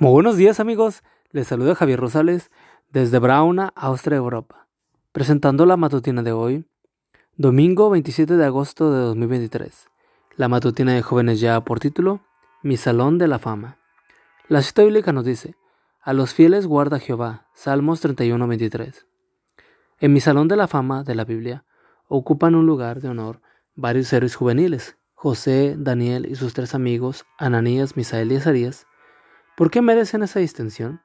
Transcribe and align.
Muy 0.00 0.12
buenos 0.12 0.38
días 0.38 0.60
amigos, 0.60 1.02
les 1.30 1.46
saluda 1.46 1.74
Javier 1.74 2.00
Rosales 2.00 2.50
desde 2.88 3.18
Brauna, 3.18 3.70
Austria, 3.76 4.16
Europa, 4.16 4.66
presentando 5.12 5.66
la 5.66 5.76
matutina 5.76 6.22
de 6.22 6.32
hoy, 6.32 6.64
domingo 7.36 7.90
27 7.90 8.38
de 8.38 8.44
agosto 8.46 8.90
de 8.90 8.98
2023. 9.00 9.90
La 10.36 10.48
matutina 10.48 10.94
de 10.94 11.02
jóvenes 11.02 11.38
ya 11.38 11.60
por 11.60 11.80
título, 11.80 12.22
Mi 12.62 12.78
Salón 12.78 13.18
de 13.18 13.28
la 13.28 13.38
Fama. 13.38 13.76
La 14.48 14.62
cita 14.62 14.84
bíblica 14.84 15.12
nos 15.12 15.26
dice, 15.26 15.54
a 16.00 16.14
los 16.14 16.32
fieles 16.32 16.66
guarda 16.66 16.98
Jehová, 16.98 17.46
Salmos 17.52 18.00
31, 18.00 18.48
23. 18.48 19.06
En 19.98 20.14
mi 20.14 20.20
Salón 20.20 20.48
de 20.48 20.56
la 20.56 20.66
Fama 20.66 21.04
de 21.04 21.14
la 21.14 21.26
Biblia 21.26 21.66
ocupan 22.08 22.54
un 22.54 22.64
lugar 22.64 23.02
de 23.02 23.10
honor 23.10 23.42
varios 23.74 24.10
héroes 24.14 24.34
juveniles, 24.34 24.96
José, 25.12 25.74
Daniel 25.76 26.24
y 26.24 26.36
sus 26.36 26.54
tres 26.54 26.74
amigos, 26.74 27.26
Ananías, 27.36 27.98
Misael 27.98 28.32
y 28.32 28.36
Azarías, 28.36 28.86
¿Por 29.56 29.70
qué 29.70 29.82
merecen 29.82 30.22
esa 30.22 30.40
distinción? 30.40 31.02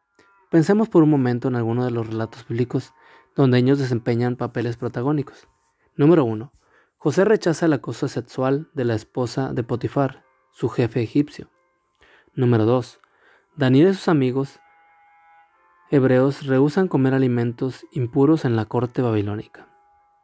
Pensemos 0.49 0.87
por 0.89 1.03
un 1.03 1.09
momento 1.09 1.47
en 1.47 1.55
alguno 1.55 1.83
de 1.83 1.91
los 1.91 2.07
relatos 2.07 2.47
bíblicos 2.47 2.93
donde 3.35 3.57
ellos 3.57 3.79
desempeñan 3.79 4.35
papeles 4.37 4.77
protagónicos. 4.77 5.47
Número 5.95 6.23
1. 6.23 6.51
José 6.97 7.25
rechaza 7.25 7.65
el 7.65 7.73
acoso 7.73 8.07
sexual 8.07 8.69
de 8.73 8.85
la 8.85 8.95
esposa 8.95 9.53
de 9.53 9.63
Potifar, 9.63 10.23
su 10.51 10.69
jefe 10.69 11.01
egipcio. 11.01 11.49
Número 12.33 12.65
2. 12.65 12.99
Daniel 13.55 13.89
y 13.89 13.93
sus 13.93 14.07
amigos 14.07 14.59
hebreos 15.91 16.45
rehusan 16.45 16.87
comer 16.87 17.13
alimentos 17.13 17.85
impuros 17.91 18.45
en 18.45 18.55
la 18.55 18.65
corte 18.65 19.01
babilónica. 19.01 19.67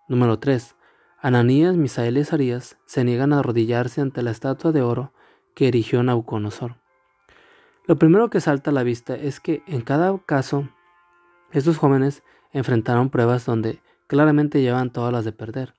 Número 0.08 0.40
3. 0.40 0.76
Ananías, 1.20 1.76
Misael 1.76 2.18
y 2.18 2.22
Azarías 2.22 2.78
se 2.86 3.04
niegan 3.04 3.32
a 3.32 3.40
arrodillarse 3.40 4.02
ante 4.02 4.24
la 4.24 4.32
estatua 4.32 4.72
de 4.72 4.82
oro 4.82 5.14
que 5.54 5.68
erigió 5.68 6.02
Nabucodonosor. 6.02 6.78
Lo 7.86 7.96
primero 7.98 8.30
que 8.30 8.42
salta 8.42 8.70
a 8.70 8.74
la 8.74 8.84
vista 8.84 9.16
es 9.16 9.40
que 9.40 9.64
en 9.66 9.82
cada 9.82 10.16
caso 10.20 10.70
estos 11.52 11.78
jóvenes 11.78 12.24
enfrentaron 12.54 13.10
pruebas 13.10 13.46
donde 13.46 13.82
claramente 14.06 14.62
llevaban 14.62 14.92
todas 14.92 15.12
las 15.12 15.26
de 15.26 15.32
perder. 15.32 15.74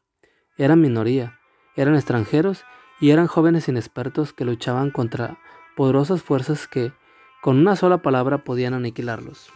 Eran 0.56 0.80
minoría, 0.80 1.38
eran 1.76 1.94
extranjeros 1.94 2.64
y 3.00 3.10
eran 3.10 3.28
jóvenes 3.28 3.68
inexpertos 3.68 4.32
que 4.32 4.44
luchaban 4.44 4.90
contra 4.90 5.38
poderosas 5.76 6.22
fuerzas 6.22 6.66
que 6.66 6.92
con 7.40 7.56
una 7.58 7.76
sola 7.76 7.98
palabra 7.98 8.38
podían 8.44 8.74
aniquilarlos. 8.74 9.50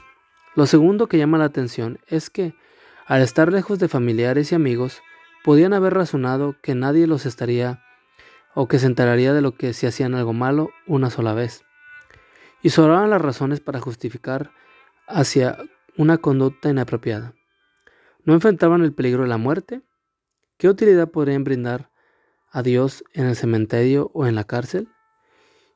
Lo 0.54 0.66
segundo 0.66 1.08
que 1.08 1.18
llama 1.18 1.38
la 1.38 1.44
atención 1.44 1.98
es 2.06 2.30
que, 2.30 2.54
al 3.06 3.22
estar 3.22 3.52
lejos 3.52 3.78
de 3.78 3.88
familiares 3.88 4.52
y 4.52 4.54
amigos, 4.54 5.02
podían 5.44 5.72
haber 5.72 5.94
razonado 5.94 6.56
que 6.62 6.74
nadie 6.74 7.06
los 7.06 7.26
estaría 7.26 7.82
o 8.54 8.68
que 8.68 8.78
se 8.78 8.86
enteraría 8.86 9.32
de 9.32 9.42
lo 9.42 9.52
que 9.52 9.72
si 9.72 9.86
hacían 9.86 10.14
algo 10.14 10.32
malo 10.32 10.70
una 10.86 11.10
sola 11.10 11.34
vez 11.34 11.66
y 12.66 12.70
sobraban 12.70 13.10
las 13.10 13.22
razones 13.22 13.60
para 13.60 13.78
justificar 13.78 14.50
hacia 15.06 15.56
una 15.96 16.18
conducta 16.18 16.68
inapropiada. 16.68 17.32
¿No 18.24 18.34
enfrentaban 18.34 18.82
el 18.82 18.92
peligro 18.92 19.22
de 19.22 19.28
la 19.28 19.36
muerte? 19.36 19.82
¿Qué 20.56 20.68
utilidad 20.68 21.12
podrían 21.12 21.44
brindar 21.44 21.92
a 22.50 22.64
Dios 22.64 23.04
en 23.12 23.26
el 23.26 23.36
cementerio 23.36 24.10
o 24.14 24.26
en 24.26 24.34
la 24.34 24.42
cárcel? 24.42 24.88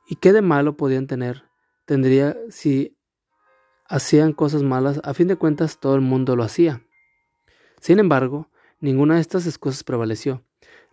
¿Y 0.08 0.16
qué 0.16 0.33
de 0.33 0.42
malo 0.42 0.77
podían 0.77 1.06
tener? 1.06 1.44
Tendría 1.84 2.36
si 2.48 2.98
hacían 3.86 4.33
cosas 4.33 4.64
malas, 4.64 5.00
a 5.05 5.14
fin 5.14 5.28
de 5.28 5.36
cuentas 5.36 5.78
todo 5.78 5.94
el 5.94 6.00
mundo 6.00 6.34
lo 6.34 6.42
hacía. 6.42 6.83
Sin 7.80 8.00
embargo, 8.00 8.50
ninguna 8.80 9.14
de 9.14 9.20
estas 9.20 9.46
excusas 9.46 9.84
prevaleció. 9.84 10.44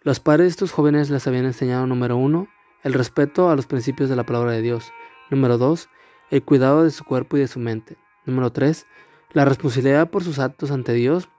Los 0.04 0.20
padres 0.20 0.46
de 0.46 0.50
estos 0.50 0.72
jóvenes 0.74 1.10
les 1.10 1.26
habían 1.26 1.46
enseñado, 1.46 1.88
número 1.88 2.18
uno, 2.18 2.50
el 2.84 2.94
respeto 2.94 3.50
a 3.50 3.56
los 3.56 3.66
principios 3.66 4.12
de 4.12 4.16
la 4.16 4.28
palabra 4.28 4.52
de 4.52 4.62
Dios, 4.62 4.92
Número 5.30 5.58
2. 5.58 5.90
El 6.30 6.44
cuidado 6.44 6.84
de 6.84 6.92
su 6.92 7.04
cuerpo 7.04 7.38
y 7.38 7.42
de 7.42 7.48
su 7.48 7.60
mente. 7.60 7.98
Número 8.26 8.52
3. 8.52 8.86
La 9.34 9.46
responsabilidad 9.46 10.10
por 10.10 10.24
sus 10.24 10.40
actos 10.40 10.72
ante 10.72 10.94
Dios 10.94 11.30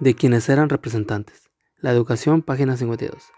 de 0.00 0.14
quienes 0.14 0.48
eran 0.48 0.68
representantes. 0.68 1.50
La 1.80 1.92
educación, 1.92 2.42
página 2.42 2.76
52. 2.76 3.32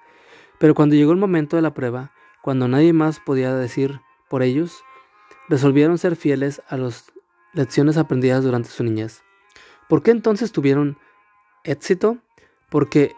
Pero 0.59 0.75
cuando 0.75 0.95
llegó 0.95 1.13
el 1.13 1.19
momento 1.19 1.57
de 1.57 1.63
la 1.63 1.75
prueba, 1.75 2.13
cuando 2.43 2.69
nadie 2.69 2.93
más 2.93 3.19
podía 3.21 3.55
decir 3.55 4.01
por 4.29 4.43
ellos, 4.43 4.85
resolvieron 5.49 5.99
ser 5.99 6.17
fieles 6.17 6.63
a 6.69 6.77
las 6.77 7.13
lecciones 7.53 7.97
aprendidas 7.97 8.45
durante 8.45 8.71
su 8.71 8.85
niñez. 8.85 9.23
¿Por 9.89 10.03
qué 10.03 10.13
entonces 10.13 10.53
tuvieron 10.53 10.97
éxito? 11.65 12.19
Porque 12.69 13.17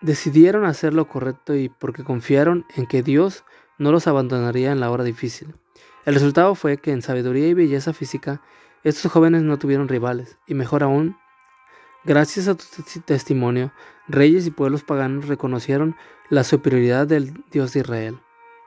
decidieron 0.00 0.64
hacer 0.64 0.92
lo 0.92 1.06
correcto 1.08 1.54
y 1.54 1.68
porque 1.68 2.02
confiaron 2.02 2.66
en 2.74 2.86
que 2.86 3.02
Dios 3.02 3.44
no 3.82 3.92
los 3.92 4.06
abandonaría 4.06 4.72
en 4.72 4.80
la 4.80 4.90
hora 4.90 5.04
difícil. 5.04 5.54
El 6.04 6.14
resultado 6.14 6.54
fue 6.54 6.78
que 6.78 6.92
en 6.92 7.02
sabiduría 7.02 7.48
y 7.48 7.54
belleza 7.54 7.92
física 7.92 8.40
estos 8.84 9.10
jóvenes 9.10 9.42
no 9.42 9.58
tuvieron 9.58 9.88
rivales, 9.88 10.38
y 10.46 10.54
mejor 10.54 10.82
aún, 10.82 11.16
gracias 12.04 12.48
a 12.48 12.54
tu 12.54 12.64
testimonio, 13.04 13.72
reyes 14.08 14.46
y 14.46 14.50
pueblos 14.50 14.84
paganos 14.84 15.28
reconocieron 15.28 15.96
la 16.30 16.44
superioridad 16.44 17.06
del 17.06 17.34
Dios 17.50 17.72
de 17.72 17.80
Israel. 17.80 18.18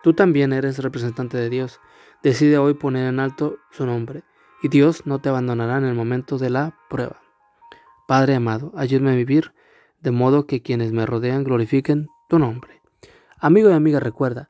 Tú 0.03 0.13
también 0.13 0.53
eres 0.53 0.79
representante 0.79 1.37
de 1.37 1.49
Dios. 1.49 1.79
Decide 2.21 2.57
hoy 2.57 2.73
poner 2.73 3.07
en 3.07 3.19
alto 3.19 3.57
su 3.71 3.85
nombre, 3.85 4.23
y 4.61 4.67
Dios 4.67 5.05
no 5.05 5.19
te 5.19 5.29
abandonará 5.29 5.77
en 5.77 5.85
el 5.85 5.95
momento 5.95 6.37
de 6.37 6.49
la 6.49 6.77
prueba. 6.89 7.21
Padre 8.07 8.35
amado, 8.35 8.71
ayúdame 8.75 9.11
a 9.11 9.15
vivir 9.15 9.53
de 10.01 10.11
modo 10.11 10.45
que 10.45 10.61
quienes 10.61 10.91
me 10.91 11.05
rodean 11.05 11.43
glorifiquen 11.43 12.07
tu 12.29 12.37
nombre. 12.37 12.81
Amigo 13.39 13.69
y 13.69 13.73
amiga, 13.73 13.99
recuerda, 13.99 14.49